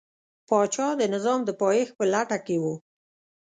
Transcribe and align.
پاچا 0.47 0.87
د 0.97 1.01
نظام 1.13 1.39
د 1.45 1.49
پایښت 1.61 1.93
په 1.99 2.05
لټه 2.13 2.37
کې 2.45 2.57
و. 2.63 2.65